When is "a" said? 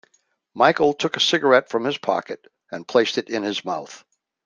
1.15-1.19